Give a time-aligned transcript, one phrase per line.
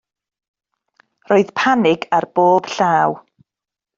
[1.31, 3.17] Roedd panig ar bob llaw.